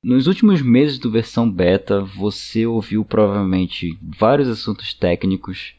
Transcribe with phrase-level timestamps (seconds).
[0.00, 5.74] Nos últimos meses do versão beta, você ouviu provavelmente vários assuntos técnicos,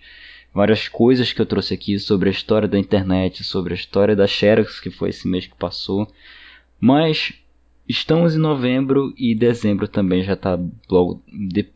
[0.53, 4.27] várias coisas que eu trouxe aqui sobre a história da internet, sobre a história da
[4.27, 6.05] Xerox, que foi esse mês que passou.
[6.81, 7.31] Mas
[7.87, 10.59] estamos em novembro e dezembro também já está
[10.89, 11.69] logo de...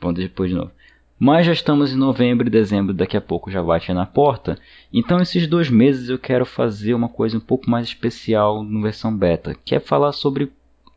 [0.00, 0.72] Bom, depois de novo.
[1.16, 4.58] Mas já estamos em novembro e dezembro, daqui a pouco já bate na porta.
[4.92, 9.16] Então esses dois meses eu quero fazer uma coisa um pouco mais especial no versão
[9.16, 10.50] beta, que é falar sobre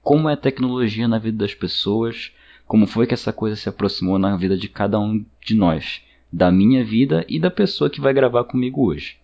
[0.08, 2.32] como é a tecnologia na vida das pessoas,
[2.66, 6.50] como foi que essa coisa se aproximou na vida de cada um de nós, da
[6.50, 9.18] minha vida e da pessoa que vai gravar comigo hoje.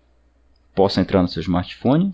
[0.75, 2.11] Posso entrar no seu smartphone?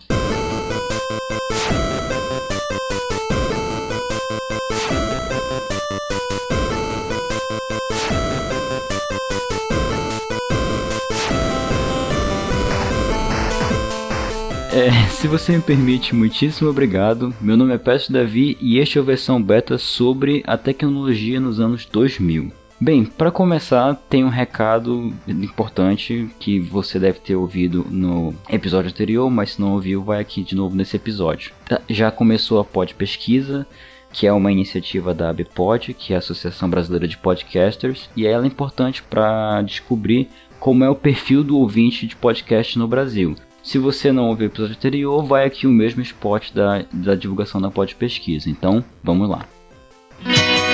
[14.72, 17.34] É, se você me permite, muitíssimo obrigado.
[17.42, 21.60] Meu nome é Pécio Davi e este é a versão beta sobre a tecnologia nos
[21.60, 22.52] anos 2000.
[22.82, 29.30] Bem, para começar, tem um recado importante que você deve ter ouvido no episódio anterior,
[29.30, 31.52] mas se não ouviu, vai aqui de novo nesse episódio.
[31.68, 33.68] Tá, já começou a Pod Pesquisa,
[34.14, 38.46] que é uma iniciativa da ABPOD, que é a Associação Brasileira de Podcasters, e ela
[38.46, 43.36] é importante para descobrir como é o perfil do ouvinte de podcast no Brasil.
[43.64, 47.62] Se você não ouviu o episódio anterior, vai aqui o mesmo spot da, da divulgação
[47.62, 48.50] da Pod Pesquisa.
[48.50, 49.46] Então, vamos lá.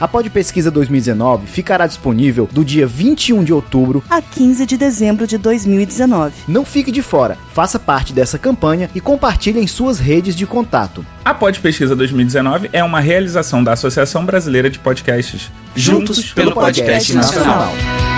[0.00, 5.26] A Pod Pesquisa 2019 ficará disponível do dia 21 de outubro a 15 de dezembro
[5.26, 6.34] de 2019.
[6.48, 11.04] Não fique de fora, faça parte dessa campanha e compartilhe em suas redes de contato.
[11.24, 15.50] A Pod Pesquisa 2019 é uma realização da Associação Brasileira de Podcasts.
[15.74, 17.74] Juntos, Juntos pelo, pelo Podcast, podcast Nacional.
[17.74, 18.13] Nacional.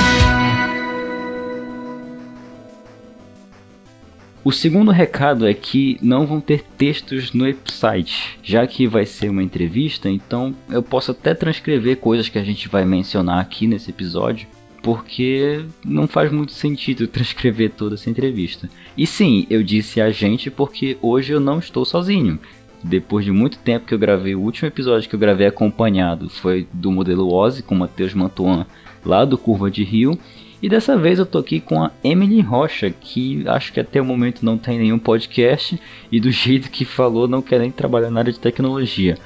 [4.47, 9.29] O segundo recado é que não vão ter textos no website, já que vai ser
[9.29, 13.91] uma entrevista, então eu posso até transcrever coisas que a gente vai mencionar aqui nesse
[13.91, 14.47] episódio,
[14.85, 18.71] porque não faz muito sentido transcrever toda essa entrevista.
[18.97, 22.39] E sim, eu disse a gente porque hoje eu não estou sozinho.
[22.85, 26.69] Depois de muito tempo que eu gravei, o último episódio que eu gravei acompanhado foi
[26.73, 28.65] do modelo Ozzy com Matheus Mantuan
[29.05, 30.17] lá do Curva de Rio.
[30.67, 34.05] E dessa vez eu tô aqui com a Emily Rocha, que acho que até o
[34.05, 38.19] momento não tem nenhum podcast e do jeito que falou não quer nem trabalhar na
[38.19, 39.17] área de tecnologia.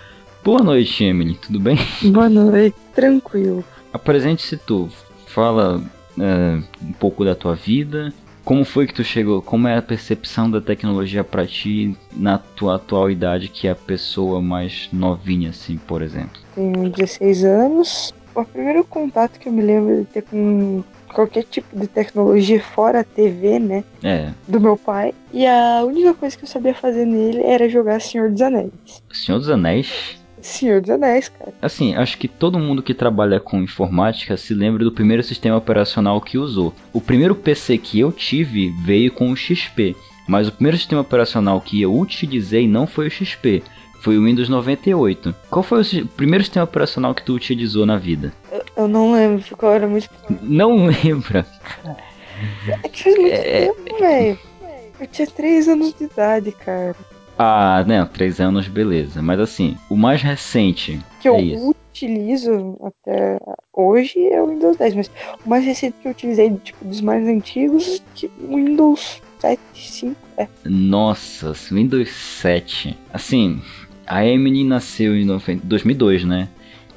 [0.44, 1.78] Boa noite, Emily, tudo bem?
[2.12, 3.64] Boa noite, tranquilo.
[3.90, 4.90] Apresente-se tu,
[5.28, 5.82] fala
[6.20, 8.12] é, um pouco da tua vida,
[8.44, 12.74] como foi que tu chegou, como é a percepção da tecnologia para ti na tua
[12.74, 16.38] atual idade, que é a pessoa mais novinha, assim, por exemplo?
[16.54, 18.14] Tenho 16 anos.
[18.34, 23.00] O primeiro contato que eu me lembro de ter com qualquer tipo de tecnologia fora
[23.00, 23.84] a TV, né?
[24.02, 24.30] É.
[24.46, 25.14] Do meu pai.
[25.32, 28.70] E a única coisa que eu sabia fazer nele era jogar Senhor dos Anéis.
[29.12, 30.18] Senhor dos Anéis?
[30.42, 31.52] Senhor dos Anéis, cara.
[31.60, 36.20] Assim, acho que todo mundo que trabalha com informática se lembra do primeiro sistema operacional
[36.20, 36.74] que usou.
[36.92, 39.94] O primeiro PC que eu tive veio com o XP,
[40.26, 43.62] mas o primeiro sistema operacional que eu utilizei não foi o XP,
[44.00, 45.34] foi o Windows 98.
[45.50, 48.32] Qual foi o primeiro sistema operacional que tu utilizou na vida?
[48.50, 50.08] Eu, eu não lembro, eu era muito.
[50.42, 51.46] Não lembra?
[52.82, 53.66] É que faz muito é...
[53.66, 54.38] tempo, velho.
[54.98, 56.94] Eu tinha 3 anos de idade, cara.
[57.38, 59.22] Ah, não, 3 anos, beleza.
[59.22, 61.00] Mas assim, o mais recente.
[61.20, 61.70] Que eu é isso.
[61.70, 63.38] utilizo até
[63.72, 65.10] hoje é o Windows 10, mas
[65.44, 68.02] o mais recente que eu utilizei, tipo, dos mais antigos,
[68.46, 70.48] o Windows 7, 5, é.
[70.64, 72.98] Nossa, Windows 7.
[73.10, 73.62] Assim,
[74.10, 75.24] a Emily nasceu em
[75.62, 76.48] 2002, né?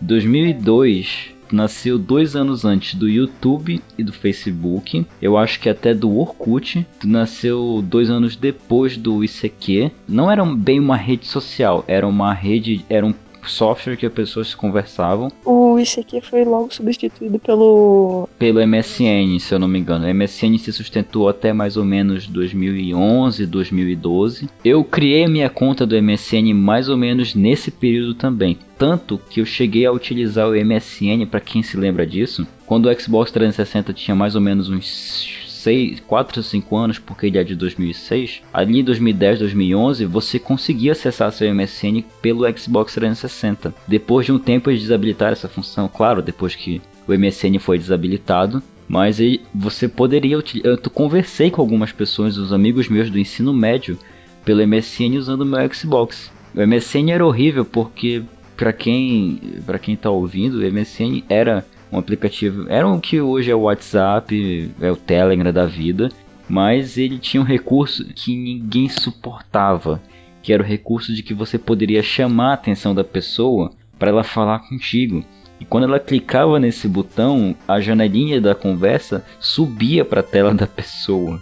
[0.01, 5.06] 2002 nasceu dois anos antes do YouTube e do Facebook.
[5.21, 6.83] Eu acho que até do Orkut.
[7.04, 9.92] Nasceu dois anos depois do ICQ.
[10.07, 13.13] Não era bem uma rede social, era uma rede, era um
[13.50, 15.31] software que as pessoas conversavam.
[15.45, 18.28] O ICQ foi logo substituído pelo.
[18.38, 20.06] Pelo MSN, se eu não me engano.
[20.06, 24.50] O MSN se sustentou até mais ou menos 2011, 2012.
[24.63, 28.57] Eu criei minha conta do MSN mais ou menos nesse período também.
[28.78, 33.00] Tanto que eu cheguei a utilizar o MSN, para quem se lembra disso, quando o
[33.00, 37.44] Xbox 360 tinha mais ou menos uns 6, 4 ou 5 anos, porque ele é
[37.44, 43.74] de 2006, ali em 2010, 2011, você conseguia acessar seu MSN pelo Xbox 360.
[43.88, 48.62] Depois de um tempo eles desabilitaram essa função, claro, depois que o MSN foi desabilitado,
[48.88, 49.18] mas
[49.56, 50.71] você poderia utilizar.
[50.71, 53.98] Eu conversei com algumas pessoas, os amigos meus do ensino médio,
[54.44, 56.31] pelo MSN usando o meu Xbox.
[56.54, 58.21] O MSN era horrível porque,
[58.57, 62.66] para quem, pra quem tá ouvindo, o MSN era um aplicativo.
[62.69, 66.10] Era o que hoje é o WhatsApp, é o Telegram da vida,
[66.50, 70.01] mas ele tinha um recurso que ninguém suportava,
[70.42, 74.24] que era o recurso de que você poderia chamar a atenção da pessoa para ela
[74.24, 75.24] falar contigo.
[75.60, 80.68] E quando ela clicava nesse botão, a janelinha da conversa subia para a tela da
[80.68, 81.40] pessoa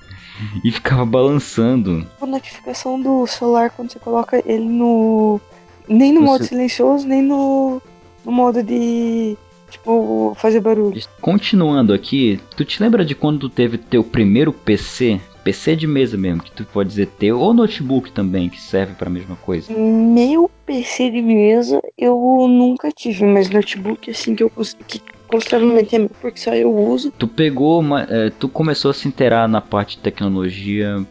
[0.64, 2.06] e ficava balançando.
[2.22, 5.40] A notificação do celular quando você coloca ele no.
[5.88, 7.82] Nem no Você- modo silencioso, nem no,
[8.24, 9.36] no modo de.
[9.72, 9.92] Tipo,
[10.36, 11.02] fazer barulho.
[11.20, 15.20] Continuando aqui, tu te lembra de quando tu teve teu primeiro PC?
[15.44, 19.08] PC de mesa mesmo, que tu pode dizer teu, ou notebook também, que serve para
[19.10, 19.74] a mesma coisa.
[19.74, 22.16] Meu PC de mesa eu
[22.48, 26.72] nunca tive, mas notebook assim que eu cons- que consideravelmente é meu, porque só eu
[26.72, 27.12] uso.
[27.18, 31.04] Tu pegou, uma, é, tu começou a se inteirar na parte de tecnologia.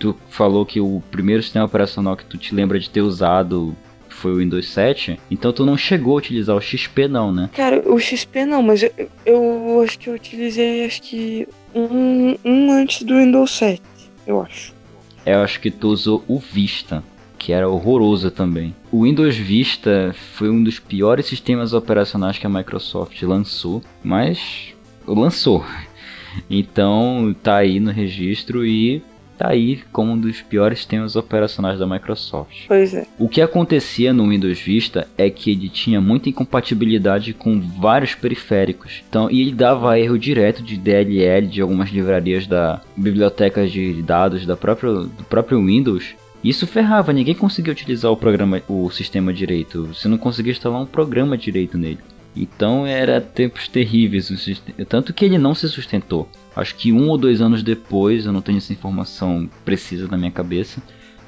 [0.00, 3.76] Tu falou que o primeiro sistema operacional que tu te lembra de ter usado
[4.18, 5.18] foi o Windows 7.
[5.30, 7.48] Então tu não chegou a utilizar o XP não, né?
[7.54, 8.92] Cara, o XP não, mas eu,
[9.24, 13.82] eu acho que eu utilizei acho que um, um antes do Windows 7,
[14.26, 14.74] eu acho.
[15.24, 17.02] Eu acho que tu usou o Vista,
[17.38, 18.74] que era horroroso também.
[18.90, 24.74] O Windows Vista foi um dos piores sistemas operacionais que a Microsoft lançou, mas
[25.06, 25.64] lançou.
[26.48, 29.02] Então tá aí no registro e
[29.38, 32.66] tá aí como um dos piores sistemas operacionais da Microsoft.
[32.66, 33.06] Pois é.
[33.18, 39.02] O que acontecia no Windows Vista é que ele tinha muita incompatibilidade com vários periféricos.
[39.08, 44.44] Então, e ele dava erro direto de DLL de algumas livrarias da biblioteca de dados
[44.44, 46.14] da própria, do próprio Windows.
[46.42, 49.86] Isso ferrava, ninguém conseguia utilizar o programa, o sistema direito.
[49.86, 51.98] Você não conseguia instalar um programa direito nele.
[52.38, 54.30] Então era tempos terríveis,
[54.88, 56.28] tanto que ele não se sustentou.
[56.54, 60.30] Acho que um ou dois anos depois, eu não tenho essa informação precisa na minha
[60.30, 60.82] cabeça,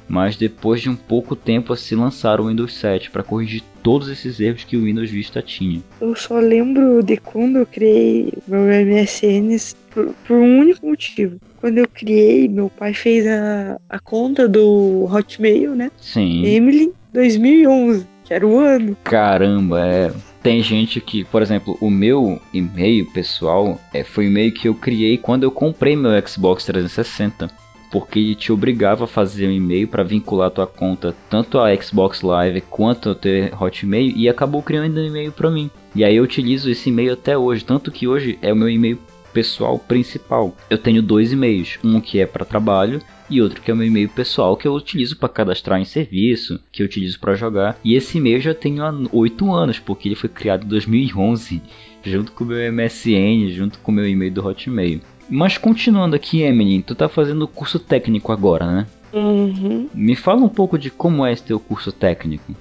[0.07, 4.39] mas depois de um pouco tempo se lançaram o Windows 7 para corrigir todos esses
[4.39, 5.81] erros que o Windows Vista tinha.
[5.99, 9.57] Eu só lembro de quando eu criei meu MSN
[9.89, 11.39] por, por um único motivo.
[11.61, 15.91] Quando eu criei, meu pai fez a, a conta do Hotmail, né?
[15.97, 16.43] Sim.
[16.45, 18.97] Emily 2011, que era o ano.
[19.03, 20.11] Caramba, é.
[20.41, 24.73] Tem gente que, por exemplo, o meu e-mail pessoal é, foi o e-mail que eu
[24.73, 27.49] criei quando eu comprei meu Xbox 360.
[27.91, 31.75] Porque ele te obrigava a fazer um e-mail para vincular a tua conta tanto a
[31.75, 35.69] Xbox Live quanto ao teu Hotmail e acabou criando um e-mail para mim.
[35.93, 38.97] E aí eu utilizo esse e-mail até hoje, tanto que hoje é o meu e-mail
[39.33, 40.55] pessoal principal.
[40.69, 43.87] Eu tenho dois e-mails, um que é para trabalho e outro que é o meu
[43.87, 47.79] e-mail pessoal que eu utilizo para cadastrar em serviço, que eu utilizo para jogar.
[47.83, 51.61] E esse e-mail já tenho há 8 anos, porque ele foi criado em 2011,
[52.03, 54.99] junto com o meu MSN, junto com o meu e-mail do Hotmail.
[55.29, 58.87] Mas continuando aqui, Emily, tu tá fazendo curso técnico agora, né?
[59.13, 59.87] Uhum.
[59.93, 62.53] Me fala um pouco de como é esse teu curso técnico.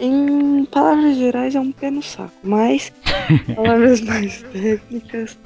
[0.00, 2.92] Em palavras gerais é um pé no saco, mas
[3.54, 5.36] palavras mais técnicas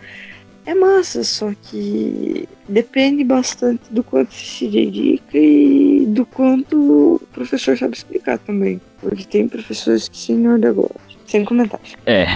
[0.66, 7.76] é massa, só que depende bastante do quanto se dedica e do quanto o professor
[7.76, 8.80] sabe explicar também.
[9.00, 11.11] Porque tem professores que senhor da glória.
[11.32, 11.96] Sem comentários.
[12.04, 12.26] É,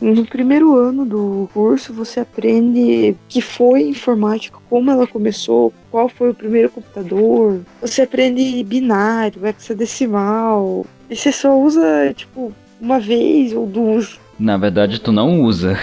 [0.00, 6.30] No primeiro ano do curso, você aprende que foi informática, como ela começou, qual foi
[6.30, 7.60] o primeiro computador.
[7.80, 10.84] Você aprende binário, hexadecimal.
[11.08, 14.18] E você só usa, tipo, uma vez ou duas.
[14.36, 15.78] na verdade tu não usa.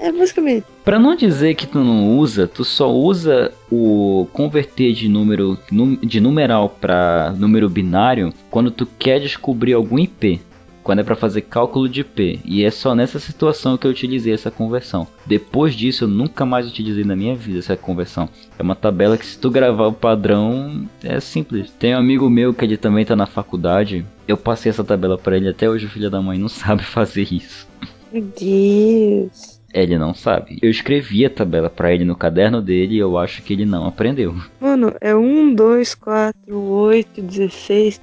[0.00, 0.64] É, basicamente.
[0.84, 5.58] Pra não dizer que tu não usa, tu só usa o converter de número
[6.02, 10.40] de numeral para número binário quando tu quer descobrir algum IP,
[10.88, 12.40] quando é pra fazer cálculo de IP.
[12.46, 15.06] E é só nessa situação que eu utilizei essa conversão.
[15.26, 18.26] Depois disso eu nunca mais utilizei na minha vida essa conversão.
[18.58, 21.70] É uma tabela que se tu gravar o padrão é simples.
[21.72, 24.02] Tem um amigo meu que ele também tá na faculdade.
[24.26, 27.28] Eu passei essa tabela pra ele até hoje o filho da mãe não sabe fazer
[27.30, 27.68] isso.
[28.10, 29.60] Meu Deus.
[29.74, 30.58] Ele não sabe.
[30.62, 33.86] Eu escrevi a tabela pra ele no caderno dele e eu acho que ele não
[33.86, 34.34] aprendeu.
[34.58, 38.00] Mano, é 1, 2, 4, 8, 16,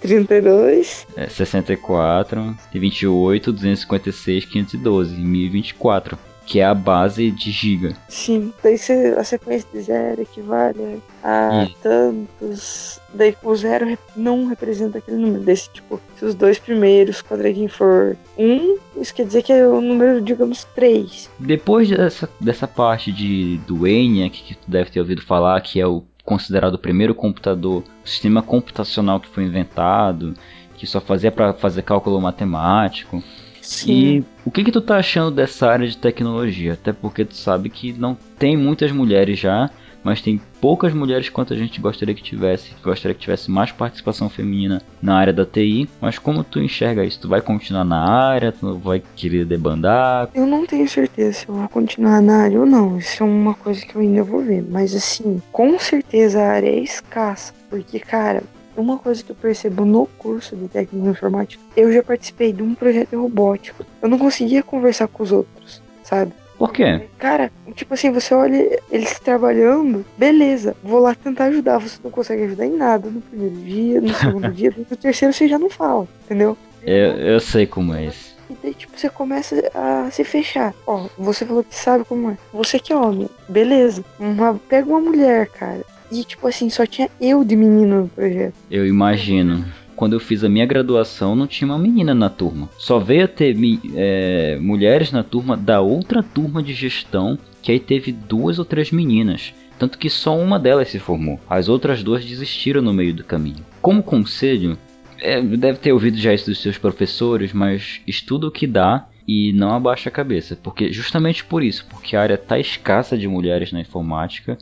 [0.00, 1.06] 32.
[1.16, 7.94] É 64, 28, 256, 512 e 1024, que é a base de giga.
[8.08, 8.52] Sim.
[8.62, 12.98] Daí você- a sequência de zero equivale a tantos.
[13.12, 15.42] Daí o zero não representa aquele número.
[15.44, 19.80] Desse tipo, se os dois primeiros quadradinhos for 1, isso quer dizer que é o
[19.80, 21.28] número, digamos, 3.
[21.38, 25.86] Depois dessa, dessa parte de, do ENIAC, que tu deve ter ouvido falar, que é
[25.86, 30.34] o considerado o primeiro computador, o sistema computacional que foi inventado,
[30.76, 33.22] que só fazia para fazer cálculo matemático.
[33.62, 33.92] Sim.
[33.92, 36.74] E o que que tu tá achando dessa área de tecnologia?
[36.74, 39.70] Até porque tu sabe que não tem muitas mulheres já,
[40.02, 42.70] mas tem poucas mulheres quanto a gente gostaria que tivesse.
[42.82, 45.88] Gostaria que tivesse mais participação feminina na área da TI.
[46.00, 47.20] Mas como tu enxerga isso?
[47.20, 48.52] Tu vai continuar na área?
[48.52, 50.28] Tu vai querer debandar?
[50.34, 52.98] Eu não tenho certeza se eu vou continuar na área ou não.
[52.98, 54.64] Isso é uma coisa que eu ainda vou ver.
[54.68, 57.52] Mas assim, com certeza a área é escassa.
[57.68, 58.42] Porque, cara,
[58.76, 62.74] uma coisa que eu percebo no curso de técnico informático, eu já participei de um
[62.74, 63.84] projeto robótico.
[64.00, 66.32] Eu não conseguia conversar com os outros, sabe?
[66.58, 67.02] Por quê?
[67.18, 71.78] Cara, tipo assim, você olha eles trabalhando, beleza, vou lá tentar ajudar.
[71.78, 75.46] Você não consegue ajudar em nada no primeiro dia, no segundo dia, no terceiro você
[75.46, 76.58] já não fala, entendeu?
[76.82, 78.36] Eu, eu sei como é isso.
[78.50, 80.74] E daí, tipo, você começa a se fechar.
[80.86, 82.38] Ó, você falou que sabe como é.
[82.52, 84.04] Você que é homem, beleza.
[84.18, 85.82] Uma, pega uma mulher, cara.
[86.10, 88.54] E, tipo assim, só tinha eu de menino no projeto.
[88.70, 89.66] Eu imagino.
[89.98, 92.70] Quando eu fiz a minha graduação, não tinha uma menina na turma.
[92.78, 93.56] Só veio a ter
[93.96, 98.92] é, mulheres na turma da outra turma de gestão, que aí teve duas ou três
[98.92, 99.52] meninas.
[99.76, 101.40] Tanto que só uma delas se formou.
[101.50, 103.66] As outras duas desistiram no meio do caminho.
[103.82, 104.78] Como conselho,
[105.20, 109.52] é, deve ter ouvido já isso dos seus professores, mas estuda o que dá e
[109.52, 110.56] não abaixa a cabeça.
[110.62, 114.56] Porque justamente por isso, porque a área está escassa de mulheres na informática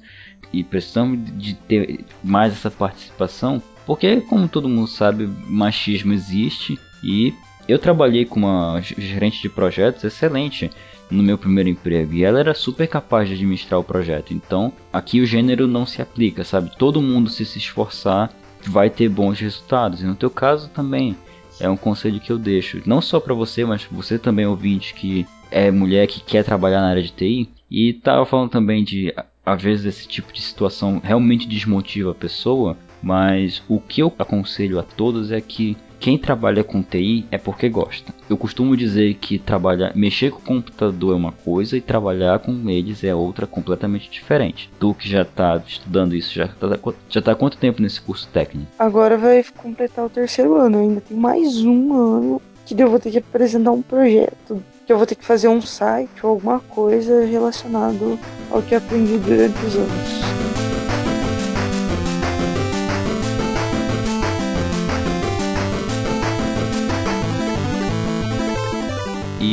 [0.51, 7.33] e precisamos de ter mais essa participação, porque como todo mundo sabe, machismo existe e
[7.69, 10.71] eu trabalhei com uma gerente de projetos excelente
[11.11, 14.35] no meu primeiro emprego e ela era super capaz de administrar o projeto.
[14.35, 16.73] Então, aqui o gênero não se aplica, sabe?
[16.77, 18.31] Todo mundo se se esforçar
[18.67, 20.03] vai ter bons resultados.
[20.03, 21.17] E no teu caso também
[21.61, 25.27] é um conselho que eu deixo, não só para você, mas você também ouvinte que
[25.51, 29.15] é mulher que quer trabalhar na área de TI e tava falando também de
[29.45, 32.77] às vezes esse tipo de situação realmente desmotiva a pessoa,
[33.07, 37.69] mas o que eu aconselho a todos é que quem trabalha com TI é porque
[37.69, 38.13] gosta.
[38.29, 42.69] Eu costumo dizer que trabalhar, mexer com o computador é uma coisa e trabalhar com
[42.69, 44.69] eles é outra completamente diferente.
[44.81, 48.29] Tu que já tá estudando isso, já tá, já tá há quanto tempo nesse curso
[48.33, 48.67] técnico?
[48.77, 50.81] Agora vai completar o terceiro ano.
[50.81, 54.61] Ainda tem mais um ano que eu vou ter que apresentar um projeto.
[54.85, 58.19] Que eu vou ter que fazer um site ou alguma coisa relacionado
[58.51, 60.46] ao que aprendi durante os anos.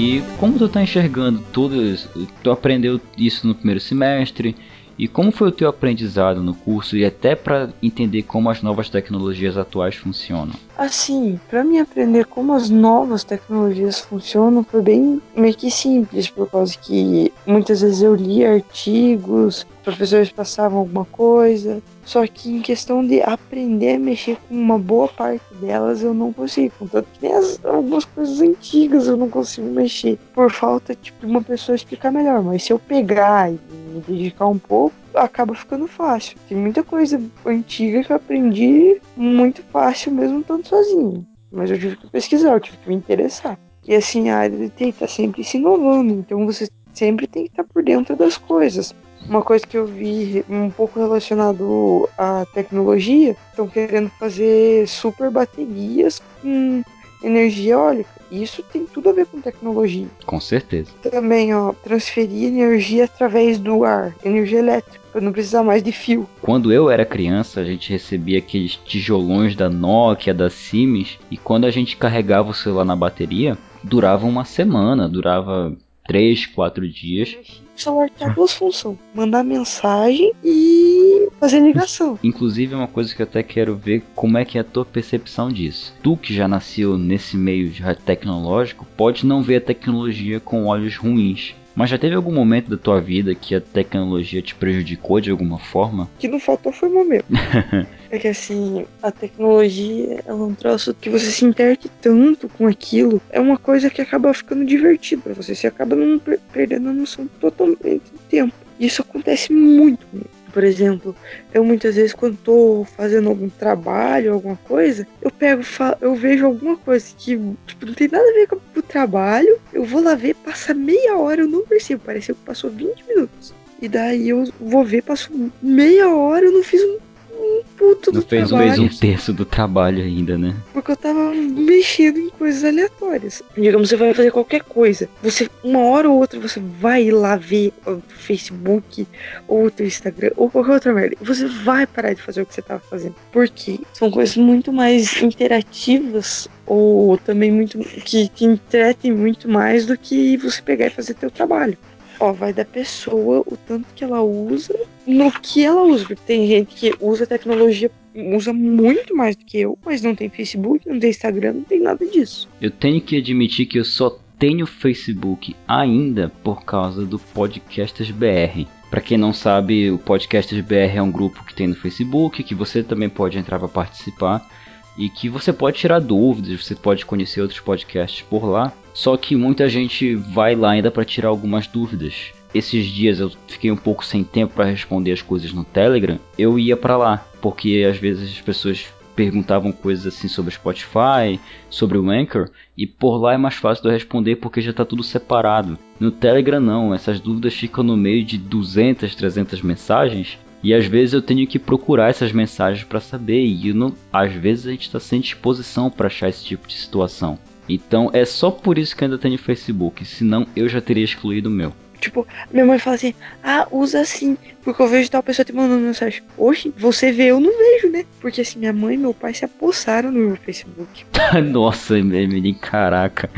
[0.03, 2.09] E como tu tá enxergando tudo isso?
[2.43, 4.53] Tu aprendeu isso no primeiro semestre?
[4.99, 8.89] E como foi o teu aprendizado no curso e até para entender como as novas
[8.89, 10.53] tecnologias atuais funcionam?
[10.77, 16.51] Assim, para mim aprender como as novas tecnologias funcionam foi bem meio que simples, por
[16.51, 23.05] causa que muitas vezes eu li artigos, professores passavam alguma coisa, só que em questão
[23.05, 27.33] de aprender a mexer com uma boa parte delas eu não consigo, contanto que nem
[27.33, 32.11] as, algumas coisas antigas eu não consigo mexer, por falta tipo, de uma pessoa explicar
[32.11, 33.59] melhor, mas se eu pegar e
[33.93, 36.37] me dedicar um pouco, acaba ficando fácil.
[36.49, 41.25] Tem muita coisa antiga que eu aprendi muito fácil mesmo estando sozinho.
[41.51, 43.59] Mas eu tive que pesquisar, eu tive que me interessar.
[43.85, 47.51] E assim, a área de TI tá sempre se inovando, então você sempre tem que
[47.51, 48.95] estar por dentro das coisas.
[49.27, 56.21] Uma coisa que eu vi um pouco relacionado à tecnologia, estão querendo fazer super baterias
[56.41, 56.83] com
[57.23, 58.09] energia eólica.
[58.29, 60.07] Isso tem tudo a ver com tecnologia.
[60.25, 60.91] Com certeza.
[61.09, 66.27] Também, ó, transferir energia através do ar, energia elétrica, para não precisar mais de fio.
[66.41, 71.65] Quando eu era criança, a gente recebia aqueles tijolões da Nokia, da Siemens, e quando
[71.65, 75.73] a gente carregava o celular na bateria, durava uma semana, durava
[76.07, 77.62] 3, 4 dias.
[77.75, 82.19] O celular tem duas funções: mandar mensagem e fazer ligação.
[82.23, 84.85] Inclusive, é uma coisa que eu até quero ver como é que é a tua
[84.85, 85.93] percepção disso.
[86.01, 90.95] Tu que já nasceu nesse meio já tecnológico, pode não ver a tecnologia com olhos
[90.97, 91.55] ruins.
[91.75, 95.57] Mas já teve algum momento da tua vida que a tecnologia te prejudicou de alguma
[95.57, 96.03] forma?
[96.15, 97.25] O que não faltou foi momento.
[98.11, 103.21] é que assim, a tecnologia é um troço que você se interte tanto com aquilo,
[103.31, 106.93] é uma coisa que acaba ficando divertido para você, você acaba não per perdendo a
[106.93, 108.53] noção totalmente do tempo.
[108.79, 110.29] Isso acontece muito comigo.
[110.53, 111.15] Por exemplo,
[111.51, 115.63] eu muitas vezes quando tô fazendo algum trabalho, alguma coisa, eu pego,
[115.99, 119.83] eu vejo alguma coisa que tipo, não tem nada a ver com o trabalho, eu
[119.83, 123.51] vou lá ver, passa meia hora, eu não percebo, pareceu que passou 20 minutos.
[123.81, 126.99] E daí eu vou ver, passou meia hora, eu não fiz um,
[127.43, 128.73] um puto Não do fez, trabalho.
[128.75, 130.55] fez um terço do trabalho ainda, né?
[130.73, 133.43] Porque eu tava mexendo em coisas aleatórias.
[133.55, 135.09] Digamos, você vai fazer qualquer coisa.
[135.21, 139.07] Você, uma hora ou outra, você vai lá ver o Facebook,
[139.47, 141.15] ou o teu Instagram, ou qualquer outra merda.
[141.21, 143.15] Você vai parar de fazer o que você tava fazendo.
[143.31, 147.77] Porque são coisas muito mais interativas, ou também muito.
[147.79, 151.77] que te entretem muito mais do que você pegar e fazer teu trabalho.
[152.23, 154.73] Ó, vai da pessoa o tanto que ela usa
[155.05, 156.05] no que ela usa.
[156.05, 160.29] Porque tem gente que usa tecnologia, usa muito mais do que eu, mas não tem
[160.29, 162.47] Facebook, não tem Instagram, não tem nada disso.
[162.61, 168.67] Eu tenho que admitir que eu só tenho Facebook ainda por causa do Podcasters BR.
[168.89, 172.55] Para quem não sabe, o Podcasters BR é um grupo que tem no Facebook, que
[172.55, 174.49] você também pode entrar para participar
[174.97, 178.71] e que você pode tirar dúvidas, você pode conhecer outros podcasts por lá.
[178.93, 182.31] Só que muita gente vai lá ainda para tirar algumas dúvidas.
[182.53, 186.19] Esses dias eu fiquei um pouco sem tempo para responder as coisas no Telegram.
[186.37, 188.85] Eu ia para lá, porque às vezes as pessoas
[189.15, 193.89] perguntavam coisas assim sobre Spotify, sobre o Anchor, e por lá é mais fácil de
[193.89, 195.77] eu responder porque já está tudo separado.
[195.99, 201.13] No Telegram não, essas dúvidas ficam no meio de 200, 300 mensagens e às vezes
[201.13, 204.99] eu tenho que procurar essas mensagens para saber e não, às vezes a gente está
[204.99, 207.37] sem disposição para achar esse tipo de situação.
[207.67, 211.49] Então é só por isso que eu ainda tenho Facebook, senão eu já teria excluído
[211.49, 211.73] o meu.
[211.99, 215.79] Tipo, minha mãe fala assim: ah, usa assim, porque eu vejo tal pessoa te mandando
[215.79, 216.21] mensagem.
[216.37, 218.03] Oxe, você vê, eu não vejo, né?
[218.19, 221.05] Porque assim, minha mãe e meu pai se apossaram no meu Facebook.
[221.49, 223.29] Nossa, menino, caraca.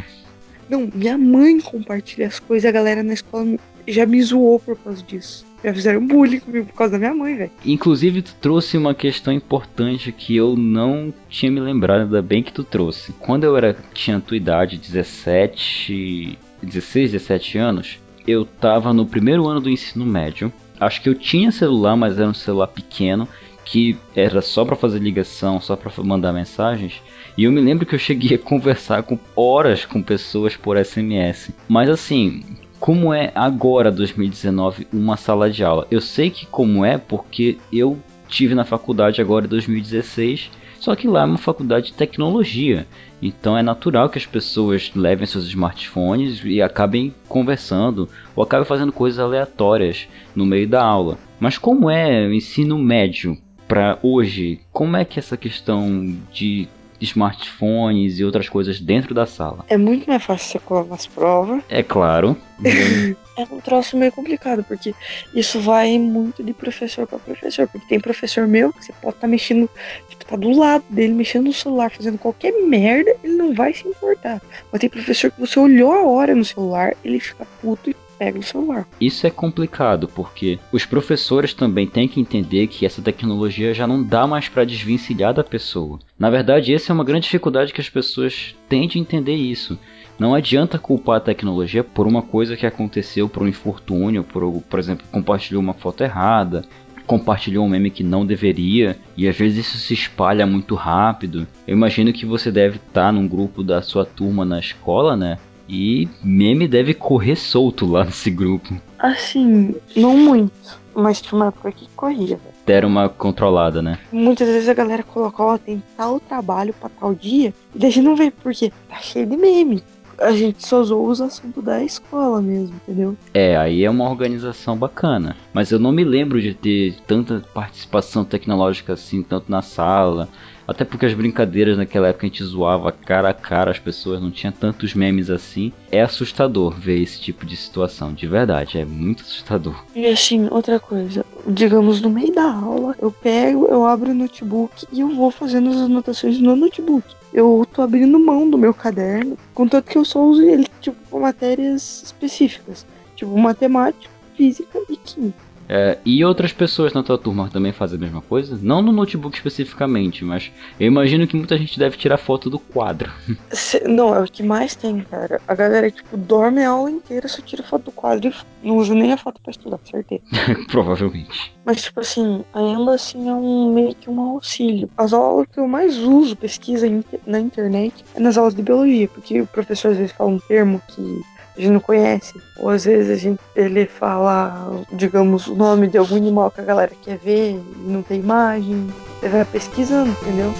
[0.67, 3.55] Não, minha mãe compartilha as coisas, a galera na escola
[3.87, 5.45] já me zoou por causa disso.
[5.65, 7.51] Já fizeram bullying comigo por causa da minha mãe, velho.
[7.65, 12.53] Inclusive, tu trouxe uma questão importante que eu não tinha me lembrado, ainda bem que
[12.53, 13.13] tu trouxe.
[13.13, 19.47] Quando eu era tinha a tua idade, 17, 16, 17 anos, eu tava no primeiro
[19.47, 20.53] ano do ensino médio.
[20.79, 23.27] Acho que eu tinha celular, mas era um celular pequeno
[23.63, 27.01] que era só para fazer ligação, só para mandar mensagens.
[27.35, 31.51] E eu me lembro que eu cheguei a conversar com horas com pessoas por SMS.
[31.67, 32.43] Mas assim,
[32.85, 35.87] como é agora 2019 uma sala de aula?
[35.89, 41.07] Eu sei que como é porque eu tive na faculdade agora em 2016, só que
[41.07, 42.85] lá é uma faculdade de tecnologia.
[43.19, 48.91] Então é natural que as pessoas levem seus smartphones e acabem conversando ou acabem fazendo
[48.91, 51.17] coisas aleatórias no meio da aula.
[51.39, 53.35] Mas como é o ensino médio
[53.67, 54.59] para hoje?
[54.71, 56.67] Como é que essa questão de
[57.05, 59.65] smartphones e outras coisas dentro da sala.
[59.67, 61.63] É muito mais fácil você colar nas provas.
[61.69, 62.37] É claro.
[63.37, 64.93] é um troço meio complicado, porque
[65.33, 67.67] isso vai muito de professor para professor.
[67.67, 69.69] Porque tem professor meu que você pode estar tá mexendo,
[70.09, 73.87] tipo, tá do lado dele, mexendo no celular, fazendo qualquer merda, ele não vai se
[73.87, 74.41] importar.
[74.71, 78.39] Mas tem professor que você olhou a hora no celular, ele fica puto e pega
[78.39, 78.87] o celular.
[78.99, 84.03] Isso é complicado porque os professores também têm que entender que essa tecnologia já não
[84.03, 85.99] dá mais para desvencilhar da pessoa.
[86.17, 89.77] Na verdade, essa é uma grande dificuldade que as pessoas têm de entender isso.
[90.17, 94.79] Não adianta culpar a tecnologia por uma coisa que aconteceu por um infortúnio, por, por
[94.79, 96.63] exemplo, compartilhou uma foto errada,
[97.05, 101.47] compartilhou um meme que não deveria, e às vezes isso se espalha muito rápido.
[101.67, 105.37] Eu imagino que você deve estar num grupo da sua turma na escola, né?
[105.67, 108.75] E meme deve correr solto lá nesse grupo.
[108.99, 110.79] Assim, não muito.
[110.93, 112.55] Mas tinha uma época que corria, velho.
[112.65, 113.99] Deram uma controlada, né?
[114.11, 117.93] Muitas vezes a galera coloca, ó, tem tal trabalho pra tal dia, e daí a
[117.93, 119.83] gente não vê, porque tá cheio de meme.
[120.17, 123.17] A gente só usou os assuntos da escola mesmo, entendeu?
[123.33, 125.35] É, aí é uma organização bacana.
[125.53, 130.29] Mas eu não me lembro de ter tanta participação tecnológica assim, tanto na sala,
[130.67, 134.31] até porque as brincadeiras naquela época a gente zoava cara a cara as pessoas, não
[134.31, 135.71] tinha tantos memes assim.
[135.91, 139.83] É assustador ver esse tipo de situação, de verdade, é muito assustador.
[139.95, 144.85] E assim, outra coisa, digamos no meio da aula, eu pego, eu abro o notebook
[144.91, 147.15] e eu vou fazendo as anotações no notebook.
[147.33, 152.03] Eu tô abrindo mão do meu caderno, contanto que eu só uso ele, tipo, matérias
[152.03, 155.44] específicas, tipo matemática, física e química.
[155.67, 158.57] É, e outras pessoas na tua turma também fazem a mesma coisa?
[158.61, 163.11] Não no notebook especificamente, mas eu imagino que muita gente deve tirar foto do quadro.
[163.85, 165.41] Não, é o que mais tem, cara.
[165.47, 168.93] A galera, tipo, dorme a aula inteira, só tira foto do quadro e não usa
[168.93, 170.23] nem a foto pra estudar, certeza.
[170.69, 171.53] Provavelmente.
[171.63, 174.89] Mas, tipo assim, ainda assim é um meio que um auxílio.
[174.97, 176.87] As aulas que eu mais uso, pesquisa
[177.25, 180.81] na internet, é nas aulas de biologia, porque o professor às vezes fala um termo
[180.87, 181.21] que
[181.57, 182.41] a gente não conhece.
[182.57, 186.65] Ou às vezes a gente, ele fala, digamos, o nome de algum animal que a
[186.65, 188.87] galera quer ver e não tem imagem.
[189.19, 190.53] Você vai pesquisando, entendeu?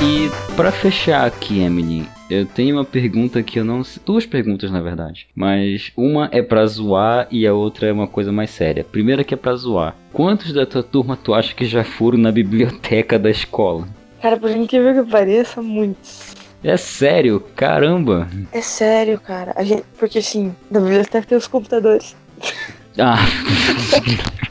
[0.00, 4.02] E para fechar aqui, Emily, Eu tenho uma pergunta que eu não sei.
[4.06, 5.26] Duas perguntas, na verdade.
[5.34, 8.82] Mas uma é pra zoar e a outra é uma coisa mais séria.
[8.82, 9.94] Primeira que é pra zoar.
[10.14, 13.86] Quantos da tua turma tu acha que já foram na biblioteca da escola?
[14.22, 16.34] Cara, por incrível que pareça, muitos.
[16.64, 17.38] É sério?
[17.54, 18.26] Caramba!
[18.50, 19.52] É sério, cara.
[19.54, 22.16] A gente, porque assim, na biblioteca tem os computadores.
[22.98, 23.16] Ah.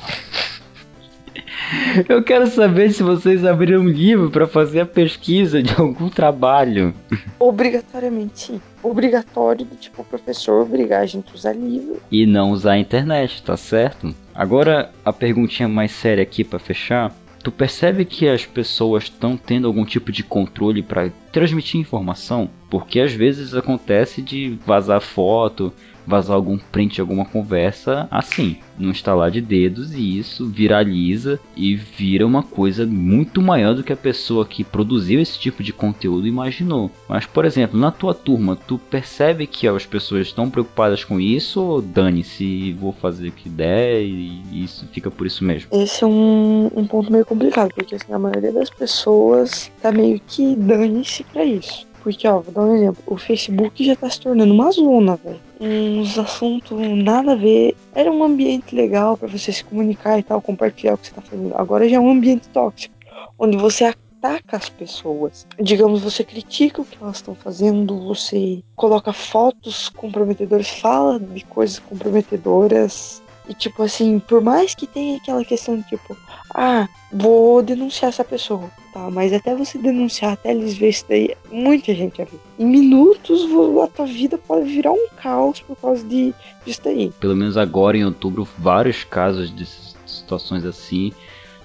[2.07, 6.93] Eu quero saber se vocês abriram um livro para fazer a pesquisa de algum trabalho.
[7.39, 8.62] Obrigatoriamente.
[8.84, 12.01] Obrigatório do tipo professor obrigar a gente a usar livro.
[12.12, 14.13] E não usar a internet, tá certo?
[14.34, 17.13] Agora, a perguntinha mais séria aqui para fechar.
[17.43, 22.47] Tu percebe que as pessoas estão tendo algum tipo de controle para transmitir informação?
[22.69, 25.73] Porque às vezes acontece de vazar foto,
[26.05, 31.75] vazar algum print de alguma conversa assim, num estalar de dedos e isso viraliza e
[31.75, 36.27] vira uma coisa muito maior do que a pessoa que produziu esse tipo de conteúdo
[36.27, 36.91] imaginou.
[37.07, 41.61] Mas, por exemplo, na tua turma, tu percebe que as pessoas estão preocupadas com isso
[41.61, 45.69] ou dane-se, vou fazer o que der e isso fica por isso mesmo?
[45.71, 50.19] Esse é um, um ponto meio complicado, porque assim, a maioria das pessoas tá meio
[50.27, 51.90] que dane-se pra isso.
[52.03, 53.03] Porque, ó, vou dar um exemplo.
[53.05, 55.39] O Facebook já tá se tornando uma zona, velho.
[55.59, 57.75] Uns assuntos nada a ver.
[57.93, 61.21] Era um ambiente legal para você se comunicar e tal, compartilhar o que você tá
[61.21, 61.53] fazendo.
[61.55, 62.95] Agora já é um ambiente tóxico,
[63.37, 63.85] onde você
[64.21, 65.47] ataca as pessoas.
[65.59, 71.79] Digamos, você critica o que elas estão fazendo, você coloca fotos comprometedoras, fala de coisas
[71.79, 73.20] comprometedoras.
[73.51, 76.15] E tipo assim, por mais que tenha aquela questão de tipo,
[76.55, 79.11] ah, vou denunciar essa pessoa, tá?
[79.11, 82.39] Mas até você denunciar, até eles verem isso daí, muita gente viu.
[82.57, 83.41] Em minutos
[83.83, 86.33] a tua vida pode virar um caos por causa de,
[86.65, 87.11] disso daí.
[87.19, 89.67] Pelo menos agora em outubro, vários casos de
[90.05, 91.11] situações assim,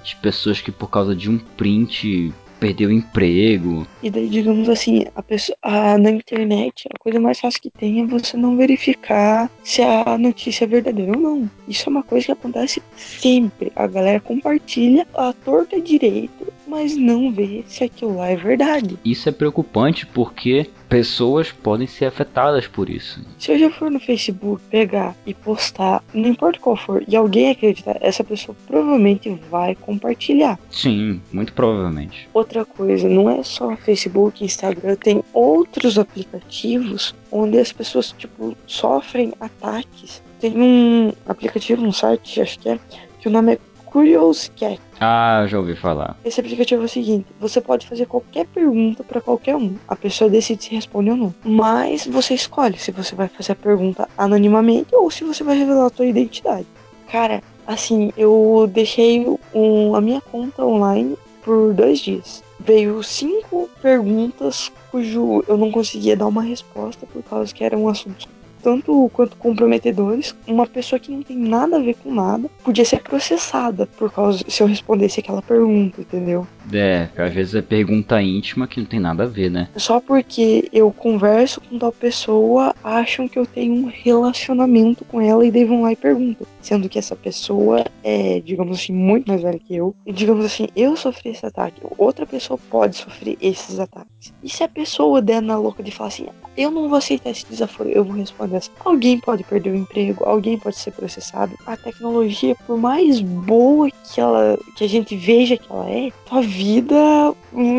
[0.03, 3.87] de pessoas que por causa de um print perdeu o emprego.
[4.03, 8.01] E daí, digamos assim, a pessoa, a, na internet, a coisa mais fácil que tem
[8.01, 11.51] é você não verificar se a notícia é verdadeira ou não.
[11.69, 13.73] Isso é uma coisa que acontece sempre.
[13.75, 18.98] A galera compartilha a torta direito, mas não vê se aquilo lá é verdade.
[19.05, 23.20] Isso é preocupante porque pessoas podem ser afetadas por isso.
[23.38, 27.50] Se eu já for no Facebook pegar e postar, não importa qual for, e alguém
[27.50, 30.59] acreditar, essa pessoa provavelmente vai compartilhar.
[30.70, 32.29] Sim, muito provavelmente.
[32.33, 39.33] Outra coisa, não é só Facebook, Instagram, tem outros aplicativos onde as pessoas tipo sofrem
[39.40, 40.22] ataques.
[40.40, 42.79] Tem um aplicativo, um site, acho que é,
[43.20, 44.81] que o nome é Curious Cat.
[45.01, 46.16] Ah, já ouvi falar.
[46.25, 49.75] Esse aplicativo é o seguinte: você pode fazer qualquer pergunta para qualquer um.
[49.88, 51.35] A pessoa decide se responde ou não.
[51.44, 55.87] Mas você escolhe se você vai fazer a pergunta anonimamente ou se você vai revelar
[55.87, 56.66] a sua identidade.
[57.11, 62.42] Cara, assim, eu deixei um, a minha conta online por dois dias.
[62.59, 68.27] Veio cinco perguntas cujo eu não conseguia dar uma resposta por causa que eram assuntos
[68.62, 70.35] tanto quanto comprometedores.
[70.47, 74.45] Uma pessoa que não tem nada a ver com nada podia ser processada por causa
[74.49, 76.47] se eu respondesse aquela pergunta, entendeu?
[76.73, 79.69] É, às vezes é pergunta íntima que não tem nada a ver, né?
[79.77, 85.47] Só porque eu converso com tal pessoa, acham que eu tenho um relacionamento com ela
[85.47, 86.47] e daí vão lá e perguntam.
[86.66, 89.94] Sendo que essa pessoa é, digamos assim, muito mais velha que eu.
[90.05, 91.81] E digamos assim, eu sofri esse ataque.
[91.96, 94.35] Outra pessoa pode sofrer esses ataques.
[94.42, 96.26] E se a pessoa der na louca de falar assim,
[96.57, 98.72] eu não vou aceitar esse desaforo, eu vou responder assim.
[98.85, 101.55] Alguém pode perder o emprego, alguém pode ser processado.
[101.66, 106.42] A tecnologia, por mais boa que ela, que a gente veja que ela é, tua
[106.42, 106.96] vida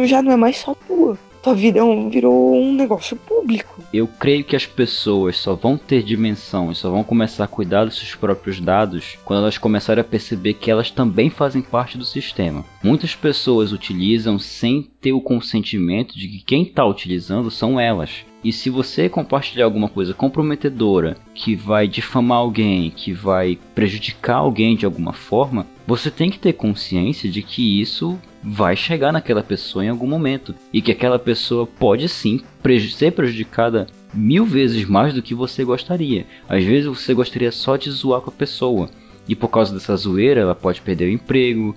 [0.06, 1.18] já não é mais só tua.
[1.48, 3.82] Tua vida é virou um negócio público.
[3.94, 7.86] Eu creio que as pessoas só vão ter dimensão e só vão começar a cuidar
[7.86, 12.04] dos seus próprios dados quando elas começarem a perceber que elas também fazem parte do
[12.04, 12.66] sistema.
[12.84, 18.26] Muitas pessoas utilizam sem ter o consentimento de que quem está utilizando são elas.
[18.48, 24.74] E se você compartilhar alguma coisa comprometedora, que vai difamar alguém, que vai prejudicar alguém
[24.74, 29.84] de alguma forma, você tem que ter consciência de que isso vai chegar naquela pessoa
[29.84, 35.14] em algum momento e que aquela pessoa pode sim preju ser prejudicada mil vezes mais
[35.14, 36.26] do que você gostaria.
[36.48, 38.90] Às vezes você gostaria só de zoar com a pessoa
[39.28, 41.76] e por causa dessa zoeira ela pode perder o emprego,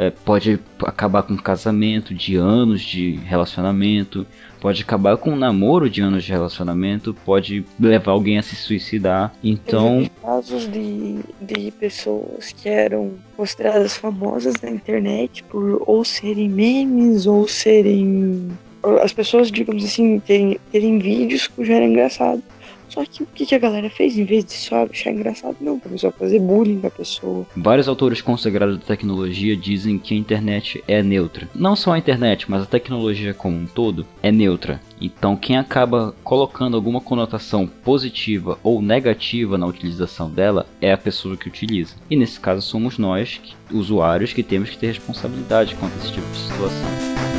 [0.00, 4.26] é, pode acabar com casamento de anos de relacionamento,
[4.58, 9.30] pode acabar com um namoro de anos de relacionamento, pode levar alguém a se suicidar.
[9.44, 10.08] Então.
[10.22, 17.46] casos de, de pessoas que eram consideradas famosas na internet por ou serem memes ou
[17.46, 18.50] serem.
[19.02, 22.42] As pessoas, digamos assim, terem, terem vídeos cujo era engraçado.
[22.90, 24.18] Só que o que, a galera fez?
[24.18, 27.46] Em vez de só achar engraçado, não, começou a fazer bullying com a pessoa.
[27.56, 31.48] Vários autores consagrados da tecnologia dizem que a internet é neutra.
[31.54, 34.80] Não só a internet, mas a tecnologia como um todo é neutra.
[35.00, 41.36] Então, quem acaba colocando alguma conotação positiva ou negativa na utilização dela é a pessoa
[41.36, 41.94] que utiliza.
[42.10, 46.30] E nesse caso, somos nós, usuários, que temos que ter responsabilidade quanto a esse tipo
[46.30, 47.29] de situação.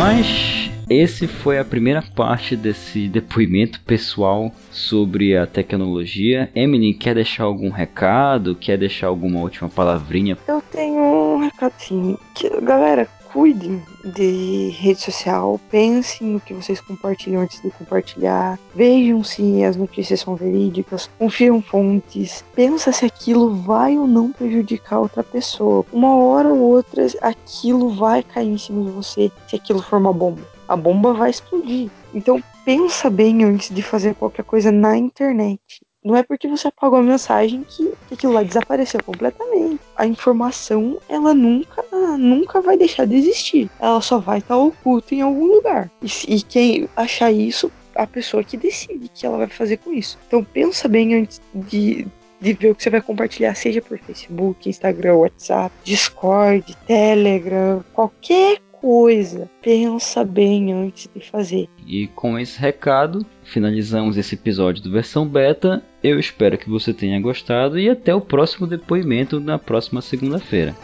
[0.00, 6.50] Mas esse foi a primeira parte desse depoimento pessoal sobre a tecnologia.
[6.54, 8.54] Emily, quer deixar algum recado?
[8.54, 10.38] Quer deixar alguma última palavrinha?
[10.48, 12.16] Eu tenho um recado sim.
[12.34, 19.22] Que, galera, cuidem de rede social, pensem no que vocês compartilham antes de compartilhar, vejam
[19.22, 25.22] se as notícias são verídicas, confiram fontes, pensa se aquilo vai ou não prejudicar outra
[25.22, 25.84] pessoa.
[25.92, 30.12] Uma hora ou outra aquilo vai cair em cima de você se aquilo for uma
[30.12, 30.42] bomba.
[30.68, 31.90] A bomba vai explodir.
[32.14, 35.60] Então pensa bem antes de fazer qualquer coisa na internet.
[36.02, 39.80] Não é porque você apagou a mensagem que, que aquilo lá desapareceu completamente.
[39.94, 41.84] A informação, ela nunca,
[42.18, 43.70] nunca vai deixar de existir.
[43.78, 45.90] Ela só vai estar oculta em algum lugar.
[46.02, 49.92] E, e quem achar isso, a pessoa que decide o que ela vai fazer com
[49.92, 50.18] isso.
[50.26, 52.06] Então pensa bem antes de,
[52.40, 58.58] de ver o que você vai compartilhar, seja por Facebook, Instagram, WhatsApp, Discord, Telegram, qualquer
[58.80, 59.48] coisa.
[59.62, 61.68] Pensa bem antes de fazer.
[61.86, 65.82] E com esse recado, finalizamos esse episódio do versão beta.
[66.02, 70.74] Eu espero que você tenha gostado e até o próximo depoimento na próxima segunda-feira.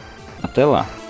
[0.42, 1.05] Até lá!